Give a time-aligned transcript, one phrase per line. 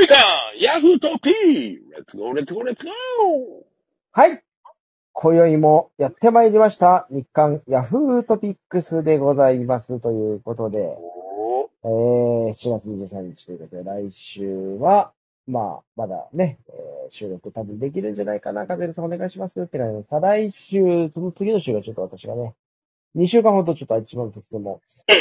[0.00, 0.14] 日刊
[0.58, 1.34] ヤフートピー
[1.92, 2.92] let's go let's go let's go
[4.12, 4.42] はい。
[5.12, 7.06] 今宵もやってまいりました。
[7.10, 10.00] 日刊ヤフートピックスでございます。
[10.00, 10.78] ということで、
[11.84, 15.12] えー、7月23日ということで、来週は、
[15.46, 18.66] まあ、まだね、えー収録多分できるんじゃないかな。
[18.66, 22.54] カゼルさんお願いしますってなる再来週、その次の週がちょっと私がね、
[23.16, 24.80] 2週間ほどちょっと空いてしまうんですけども、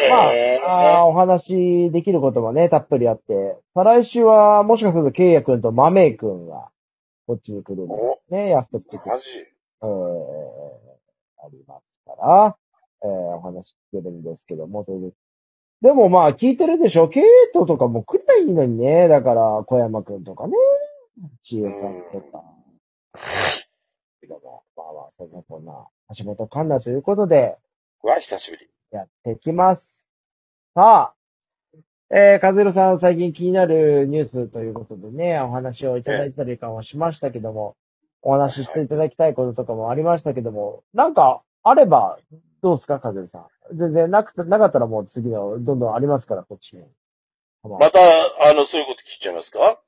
[0.10, 6.70] まえあ、あーお話できることもね、たっぷりあって、再来週は、もしかすると、ケイヤ君とマメイ君が、
[7.26, 9.24] こっちに来るんでおね、ヤフトピックスマジ？
[9.82, 9.88] えー、
[11.46, 12.58] ありますから、
[13.04, 15.14] えー、お話聞けるんですけども、という。
[15.82, 17.08] でもまあ、聞いてるでしょ？
[17.08, 19.08] ケイトとかも来りゃいいのにね。
[19.08, 20.54] だから、小山くんとかね。
[21.42, 22.44] 千恵さんとか。
[24.76, 27.58] まあまあ、そんなこんな、橋本環奈ということで、
[28.08, 28.68] わ、久しぶり。
[28.92, 30.08] やってきます。
[30.74, 31.16] さあ、
[32.12, 37.76] えー、和弘さん最近気になるニュースということでね、お話をいただいたりかもしましたけども、
[38.22, 42.18] お話ししていただきたいこととかもありましたけども、なんかあれば
[42.62, 43.78] どうですか、和弘さん。
[43.78, 46.84] 全然なくて、なかったらもう次のどんどんありますから、こっちに。
[47.64, 48.00] また、
[48.50, 49.82] あの、そういうこと聞いちゃいますか？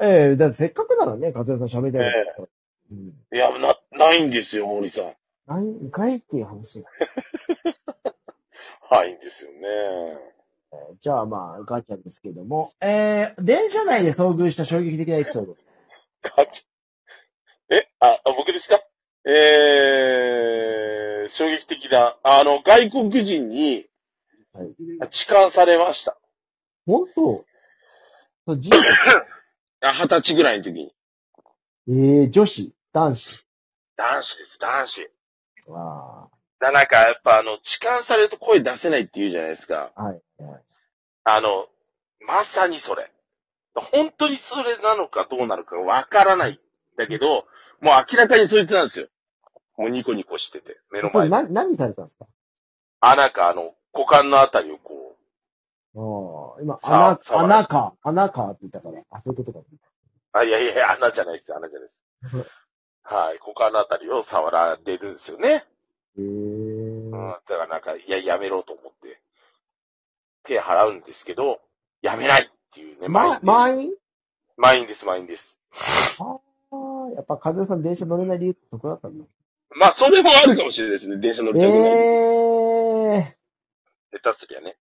[0.00, 2.48] ええだってせっかくならね、和弘さん喋りたいえこと。
[2.92, 3.08] うん。
[3.34, 5.12] いや、な、ないんですよ、森さん。
[5.48, 6.90] ない、んかいっていう話です。
[8.90, 9.58] ないんですよね。
[9.68, 10.18] えー
[11.00, 15.56] じゃあまあ、ガチャですけども、えー、電車内で遭遇した衝撃的なエピソード。
[16.22, 16.66] ガチ
[17.70, 18.82] え、あ、あ僕ですか？
[19.24, 23.86] えー、衝撃的な、あの、外国人に
[24.52, 24.74] はい。
[25.10, 26.18] 痴漢されました。
[26.86, 27.44] 本当？
[28.46, 28.70] そうじ
[29.80, 30.94] あ二十歳ぐらいの時に。
[31.88, 33.30] えー、女子、男子？
[33.96, 35.10] 男子です、男子。
[35.70, 36.28] あ
[36.60, 39.92] な、なんか、やっぱあの、痴漢されると声出せないって言うじゃないですか。
[39.94, 40.22] あ、はい。
[40.38, 40.62] はい
[41.24, 41.68] あの、
[42.26, 43.12] まさにそれ。
[43.74, 46.58] 本当にそれなのかどうなのかわからない。
[46.96, 47.46] だけど、
[47.80, 49.08] もう明らかにそいつなんですよ。
[49.76, 51.52] もうニコニコしてて、目のこれ前で。
[51.52, 52.26] な、何されたんですか？
[53.00, 55.16] あ、なんかあの、股間のあたりをこ
[55.94, 56.00] あ
[56.58, 59.58] あ、今、穴、穴か、穴かって言ったから、あ、そういうことか。
[59.60, 59.64] う、
[60.32, 62.02] あ、いやいやいや、穴じゃないです、穴じゃないです。
[63.10, 65.48] はい、股間のあたりを触られるんですよね。
[65.48, 65.54] へ
[66.18, 69.20] えうん、だからなんか、いや、やめろと思って、
[70.44, 71.60] 手払うんですけど、
[72.02, 73.84] やめないっていうね、ま、満満員？
[73.86, 73.94] 員
[74.58, 75.58] 満員です、満員です。
[76.18, 76.38] あ
[76.70, 79.24] あ、やっぱ、和代さん電車乗れない理由ってそこだったんだ。
[79.70, 81.80] まあ、それもあるかもしれないですね、電車乗りたくない。
[81.80, 83.36] え
[84.12, 84.76] え下手すりゃね。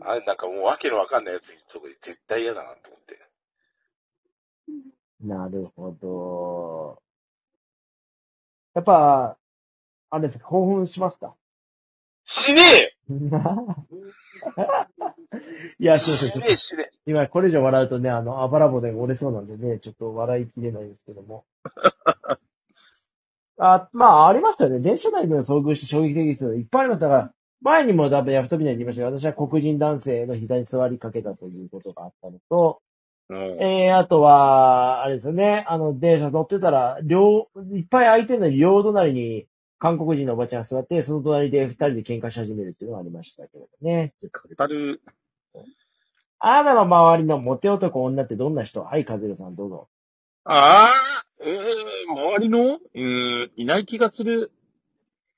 [0.00, 3.21] あれ、なんかもうわけのわかんないやつとか絶対嫌だなと思って。
[5.24, 7.02] ー、なるほど。
[8.74, 9.36] やっぱ、
[10.10, 11.34] あれですか、興奮しますか？
[12.24, 12.96] しねえ
[15.78, 16.46] いや、そうそうそうしね。
[16.52, 21.44] えしねえ今、これ以上笑うとね、あの、あばら骨が折れそうなんでね、ちょっと笑いきれないですけども。
[23.58, 24.80] あ、まあ、ありますよね。
[24.80, 26.54] 電車内での遭遇して衝撃的ですよ。
[26.54, 27.00] いっぱいあります。
[27.00, 32.82] だから、前にも多分ヤフトビ内で言いましたが、私は黒人男性の膝に座りかけたということがあったのと、
[33.36, 33.62] うん。
[33.62, 39.46] えー、あとは、あれですよね、あの、電車乗ってたら、両、いっぱい空いてるのに両隣に
[39.78, 44.14] 韓国人のおばちゃんが座って、その隣で二人で喧嘩し始めるっていうのがありましたけどね。
[44.56, 45.00] たる、
[46.38, 48.82] あなたの周りのモテ男女ってどんな人？
[48.82, 49.88] はい、カズルさんどうぞ。
[50.44, 54.50] ああ、えー、周りの、うーん、いない気がする。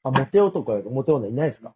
[0.03, 1.75] あ、モテ男やモテ女いないですか？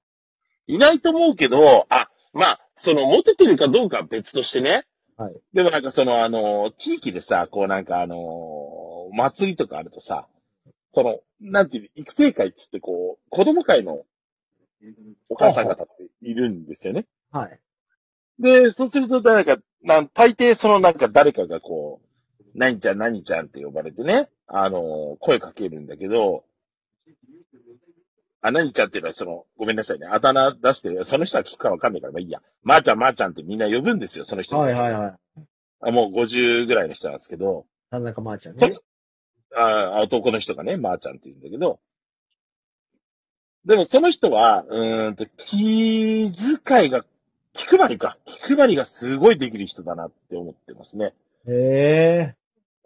[0.67, 4.85] いないと思うけど、あ、まあ、その、モテてるかどうかは別としてね。
[5.19, 5.35] はい。
[5.53, 8.17] でもなんかその、あの、地域でさ、こうなんかあの、
[9.13, 10.29] 祭りとかあるとさ、
[10.95, 14.05] その、なんていう、育成会っつってこう、子供会の
[15.29, 17.07] お母さん方っているんですよね。
[17.33, 17.61] はい。
[18.39, 26.45] で、そうすると、なんか、なん、大抵そのなんか誰かがこう、何ちゃん何ちゃんって呼ばれてね、あの、声かけるんだけど、
[28.41, 32.41] あ、何ちゃんっていうのはその、ごめんなさいね、あだ名出して、その人は聞くかわかんないから、まあいいや。
[32.63, 34.59] まー、ちゃんまー、ちゃんってみんな呼ぶんですよ、その人。
[34.59, 35.43] はいはいはい。
[35.81, 38.79] あもう50ぐらいの人なんですけど、田中まーちゃんそね。
[39.57, 41.81] あ男の人がね、まー、ちゃんって言うんだけど、
[43.65, 47.05] でもその人は、うーんと、気遣いが、
[47.53, 48.17] 気配りか。
[48.25, 51.13] 気配りがすごいできる人だなって思ってますね。
[51.47, 52.35] へえ。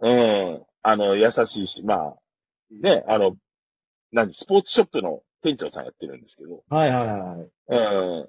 [0.00, 0.10] う
[0.58, 0.62] ん。
[0.82, 2.16] あの、優しいし、まあ、
[2.70, 3.37] ね、あの、
[4.10, 8.20] 何、スポーツショップの店長さんやってるんですけど、はいはいはい。
[8.20, 8.28] うん。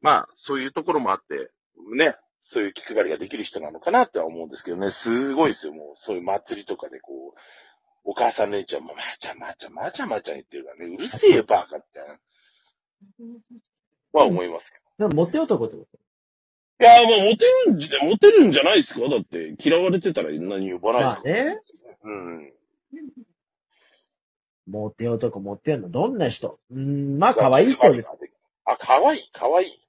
[0.00, 1.50] まあ、そういうところもあって、
[1.94, 7.38] ね、そういう気配りができる人なのかなっては思うんですけどね、すごいですよ、もう、そういう祭りとかでこう、
[8.04, 12.18] お母さん姉ちゃんも、まーちゃん、まーちゃん、まーちゃん、まーちゃん言ってるからね、うるせえよ、バーカみたいな。
[14.12, 15.86] は思いますけでもモテ男ってこ
[16.80, 19.00] いや、まあ、モテるんじゃ、モテるんじゃないですか？
[19.08, 21.60] だって、嫌われてたら何呼ばないですか、まあね。
[22.04, 22.52] うん。
[24.70, 25.90] モテ男、モテるの。
[25.90, 26.58] どんな人？
[26.70, 28.08] うーん、まあ、可愛い人です。。
[28.64, 29.80] あ、可愛い、可愛い。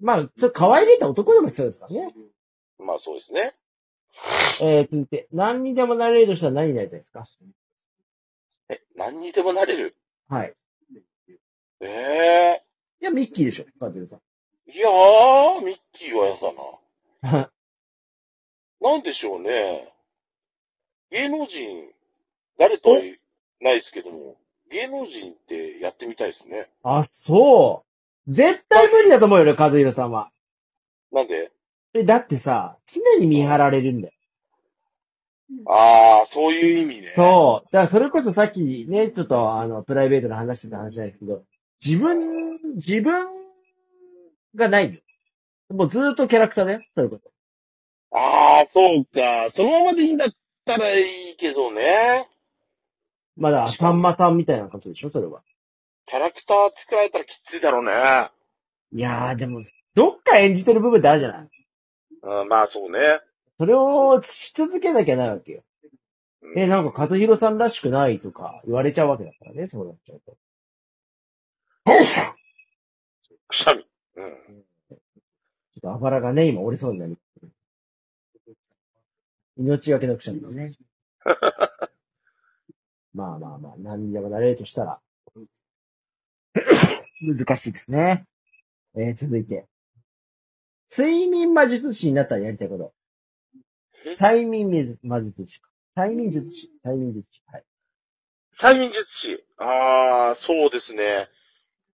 [0.00, 2.14] まあ、それ可愛げた男でも必要ですからね。
[2.78, 3.54] まあ、そうですね。
[4.60, 7.26] えー、続いて、何にでもなれるとしたら何になりたいですか？
[8.68, 9.96] え、何にでもなれる？
[10.28, 10.54] はい。
[11.80, 12.62] ええ
[13.00, 14.20] いや、ミッキーでしょ、カズルさん。
[14.70, 16.36] いやー、ミッキーは嫌
[17.30, 17.50] だな。
[18.80, 19.92] なんでしょうね。
[21.10, 21.92] 芸能人、
[22.58, 22.96] 誰と
[23.60, 24.36] ないですけども、
[24.70, 26.68] 芸能人ってやってみたいですね。
[26.82, 27.84] あ、そ
[28.26, 28.32] う。
[28.32, 30.30] 絶対無理だと思うよ、カズヒロさんは。
[31.12, 31.52] なんで？
[31.94, 34.14] え、だってさ、常に見張られるんだよ。
[35.66, 37.12] あー、そういう意味ね。
[37.14, 37.66] そう。
[37.66, 41.44] だからそれこそさっきね、ちょっとあの、プライベートの話してた話なんですけど、
[41.84, 43.26] 自分、自分
[44.56, 45.00] がないよ。
[45.68, 47.30] もうずーっとキャラクターだよ、そういうこと。
[48.10, 49.50] あー、そうか。
[49.50, 50.28] そのままでいいんだっ
[50.64, 51.02] たらい
[51.32, 52.28] いけどね。
[53.36, 55.42] まだ、さんまさんみたいなことでしょ、それは。
[56.06, 58.30] キャラクター作られたらきついだろうね。
[58.92, 59.62] いやー、でも、
[59.94, 61.48] どっか演じてる部分ってあるじゃない
[62.22, 63.20] うん、まあそうね。
[63.58, 65.62] それをし続けなきゃないわけよ。
[66.42, 70.36] うんえ、なんか、和弘さんらしくないとか言われちゃうわけだからね、そうなっちゃうと。
[73.48, 73.86] くしゃみ。
[74.16, 74.64] うん。
[74.90, 74.98] ちょっ
[75.80, 77.16] とあばらがね、今折れそうになり。
[79.56, 80.74] 命がけのくしゃみだね。
[83.14, 85.00] まあまあまあ、何にでもなれるとしたら。
[87.22, 88.26] 難しいですね。
[88.96, 89.66] えー、続いて。
[90.90, 92.94] 睡眠魔術師になったらやりたいこと。
[94.04, 94.12] え？
[94.14, 95.70] 催眠魔術師か。
[95.96, 96.70] 催眠術師。
[96.84, 97.42] 催眠術師。
[97.46, 97.64] はい。
[98.58, 99.44] 催眠術師？
[99.58, 101.28] ああ、そうですね。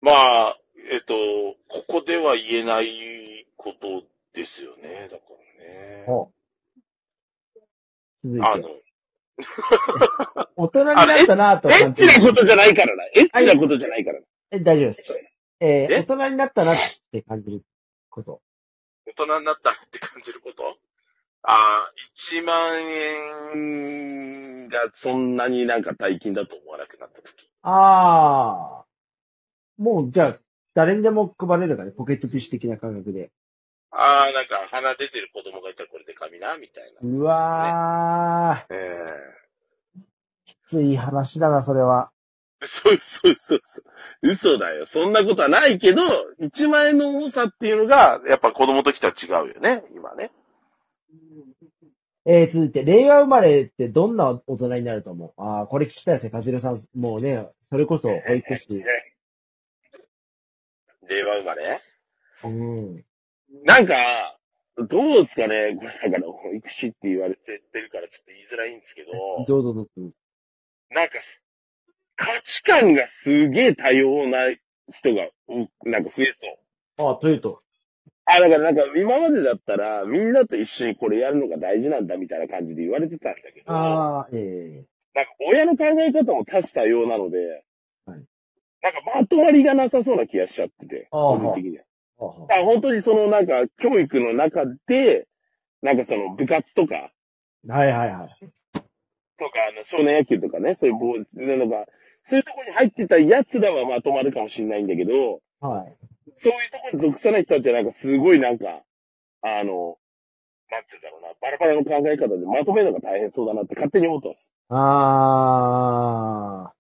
[0.01, 0.59] まあ、
[0.91, 1.15] えっと、
[1.69, 5.09] ここでは言えないことですよね。
[5.11, 5.25] だか
[5.59, 6.05] らね。
[6.07, 6.33] ほ
[7.55, 7.61] う。
[8.23, 8.63] 続いあて。
[8.63, 8.69] の、
[10.57, 12.13] 大人になったなとエッ感じる。
[12.13, 13.05] チなことじゃないからな。
[13.07, 14.27] エッチなことじゃないからな。
[14.51, 15.15] え、大丈夫です。
[15.61, 16.03] えーえ？
[16.03, 16.77] 大人になったなっ
[17.13, 17.63] て感じる
[18.11, 18.41] こと。
[19.07, 20.77] 大人になったって感じること？
[21.43, 21.55] あ
[21.89, 27.51] あ、1万円がそんなになんか大金だと思わなくなった時。
[27.63, 28.85] ああ。
[29.79, 30.39] もう、じゃあ、
[30.75, 33.31] 誰にでも配れるかね、ポケットティッシュ的な感覚で。
[33.93, 37.01] ああ、なんか鼻出てる子供がいたらこれでかみな、みたいな。
[37.03, 39.07] うわー、え
[40.45, 42.11] きつい話だな、それは。
[42.63, 43.85] えそうそうそうそう。
[44.29, 44.87] 嘘だよ。
[44.87, 46.03] そんなことはないけど、
[46.41, 50.31] 1万円の重さっていうのが、やっぱ子供の時とは違うよね、今ね。
[52.27, 55.41] えー、続いて、令和生まれってどんな大人になると思う？
[55.43, 56.81] ああ、これ聞きたいですね、カズレさん。
[56.95, 58.69] もうね、それこそ保育士。
[61.09, 61.81] 令和生まれ？
[62.45, 63.05] うん。
[63.65, 64.37] なんか、
[64.89, 65.77] どうですかね？
[65.77, 69.11] これだから、保育士って言われてるからちょっと言いづらいんですけど、
[69.47, 70.11] どうぞどうぞ。
[70.91, 71.43] なんかす、
[72.17, 74.47] 価値観がすげえ多様な
[74.93, 76.35] 人が、うんなんか増え
[76.97, 77.09] そう。
[77.09, 77.63] ああ、というと。
[78.25, 87.65] あ、だからなんか今までだったら、みんなと一緒にこれやるのが大事なんだみたいな感じで言われてたんだけど、ああ、ええなんか親の考え方も多種多様なので、
[88.07, 88.25] はい
[88.83, 91.85] なんかまとまりがなさそうな気がしちゃってて、個人的には。
[92.21, 95.27] ああだから本当にそのなんか教育の中で、
[95.83, 97.11] なんかその部活とか、
[97.67, 98.53] はいはいはい。
[99.39, 101.87] とか、あの、少年野球とかね、そういうボール、なのが、
[102.27, 105.97] そういうところに入ってた奴らはまとまるかもしれないんだけど、はい。
[106.37, 108.83] そういうところに属さない人たちはなんかすごいなんか、
[109.43, 109.97] あの、
[110.71, 114.53] なんて言うんだろうな、バラバラの考え方でまとめるのが大変そうだなって勝手に思ってます。
[114.69, 116.75] ああ。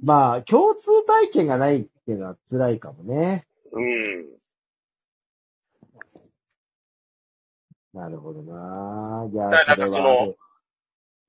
[0.00, 3.47] まあ、共通体験がないっていうのは辛いかもね。
[3.78, 4.38] うん。
[7.94, 9.28] なるほどな。
[9.32, 10.34] じゃあ、だからなんかその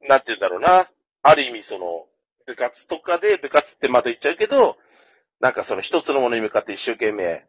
[0.08, 0.90] なんて言うんだろうな。
[1.22, 2.06] ある意味その、
[2.46, 4.78] 部活とかで、部活ってまた言っちゃうけど、
[5.40, 7.46] なんかその一つのものに向かって一生懸命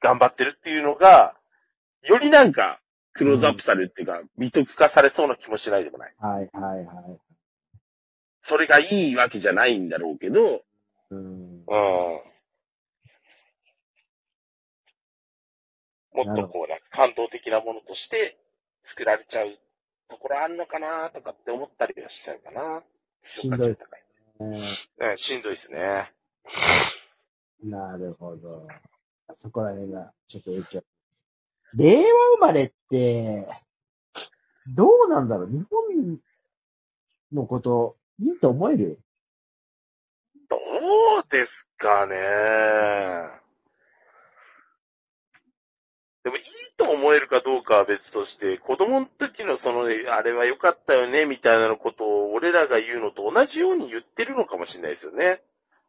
[0.00, 1.36] 頑張ってるっていうのが、
[2.02, 2.80] よりなんか、
[3.12, 6.14] クローズアップされるっていうか、美徳化されそうな気もしないでもない。
[6.18, 7.18] はいはいはい。
[8.42, 10.62] それがいいわけじゃないんだろうけど、
[11.10, 11.64] うん。
[11.66, 12.20] うん。
[16.24, 18.36] もっとこう、なんか感動的なものとして
[18.84, 19.50] 作られちゃう
[20.10, 22.82] ところあんのかなとかって思ったりはしちゃうかな。
[23.24, 24.02] しんどい高い
[24.40, 26.12] うん、しんどいですね。
[27.62, 28.66] なるほど。
[29.32, 30.82] そこら辺がちょっと影響。
[31.74, 32.02] 令和
[32.36, 33.46] 生まれって、
[34.74, 35.48] どうなんだろう？
[35.48, 36.18] 日本
[37.32, 39.00] のこと、いいと思える？
[40.48, 40.60] どう
[41.30, 42.16] ですかね。
[46.76, 55.42] と思えるかどうかは別として、子供の時のその、あれは良かったよね、みたいなことを俺らが言うのと同じように言ってるのかもしれないですよね。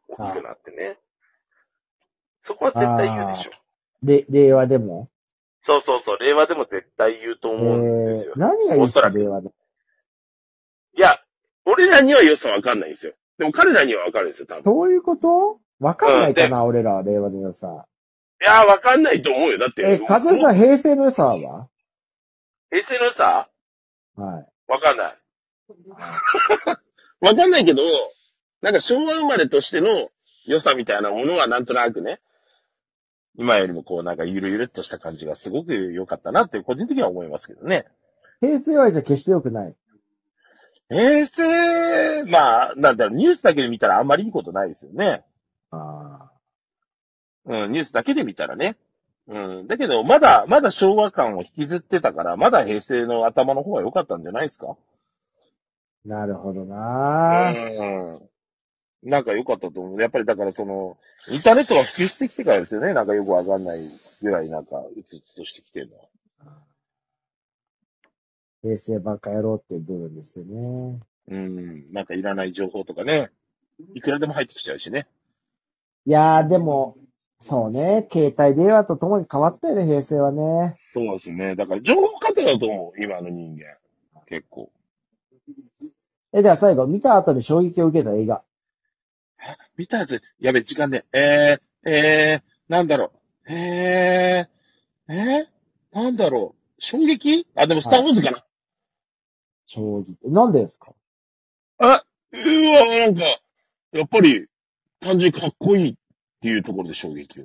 [0.08, 0.98] 大きくなってね。
[2.42, 3.50] そこは絶対言うでしょ。
[4.02, 5.08] で、令和でも？
[5.62, 8.34] そうそうそう、令和でも絶対言うとえ思うんですよ。
[8.36, 8.80] ー、何がいい？
[8.80, 9.50] ですか令和で。
[10.96, 11.18] いや、
[11.66, 13.12] 俺らには良さわかんないんですよ。
[13.38, 14.62] でも彼らにはわかるんですよ、多分。
[14.64, 15.60] どういうこと？
[15.78, 17.86] わかんないかな、俺らは令和の良さ。
[18.40, 19.58] いや、わかんないと思うよ。
[19.58, 19.82] だって。
[19.82, 21.68] え、かずえさん、平成の良さは？
[22.70, 23.50] 平成の良さ？
[24.16, 24.46] はい。
[24.70, 25.18] わかんない。
[27.20, 27.82] わかんないけど、
[28.62, 30.10] なんか昭和生まれとしての
[30.46, 32.20] 良さみたいなものはなんとなくね、
[33.36, 37.86] 今よりもこうなんかゆるゆるっとした感じがすごく良かったなって個人的には思いますけどね。
[38.40, 39.76] 平成はじゃ決して良くない？
[40.88, 45.24] 平成、まあ、なんだろう、ニュースだけで見たらあんまりいいことないですよね。
[47.48, 48.76] あうん、ニュースだけで見たらね。
[49.26, 49.66] うん。
[49.66, 54.72] だけど、まだ、まだ昭和感を引きずってたから、まだ平成の頭の方が良かったんじゃないですか？
[54.72, 54.76] あ、
[56.08, 57.54] なるほどなう
[59.06, 59.08] ん。
[59.10, 60.00] なんか良かったと思う。
[60.00, 60.98] やっぱりだからその、
[61.30, 62.92] インターネットが普及してきてからですよね。
[62.92, 63.80] なんかよくわかんない
[64.20, 66.04] ぐらいなんか、うつうつとしてきてるのは。
[68.62, 71.00] 平成ばっかやろうっていう部分ですよね。
[71.28, 71.92] うん。
[71.92, 73.30] なんかいらない情報とかね。
[73.94, 75.06] いくらでも入ってきちゃうしね。
[76.04, 76.96] いやー、でも、
[77.42, 80.76] そうね、携帯電話とともに変わったよね、平成はね。
[80.92, 81.56] そうですね。
[81.56, 83.02] だから情報過程だと思う。
[83.02, 83.78] 今の人間。
[84.26, 84.70] 結構。
[86.34, 88.42] え、では最後、見た後で衝撃を受けた映画。
[89.78, 91.06] 見たやつ、やべ、時間で。
[91.14, 93.10] えー、えー、なんだろ
[93.48, 93.52] う。
[93.52, 96.60] えー、えー、なんだろう。
[96.78, 97.46] 衝撃？
[97.56, 98.44] あ、でもスターウォーズかな。
[99.64, 100.18] 衝撃。
[100.24, 100.92] なんでですか？
[101.78, 103.22] あ、うわ、なんか、
[103.92, 104.46] やっぱり、
[105.00, 105.96] 単純にかっこいい
[106.40, 107.44] っていうところで衝撃を。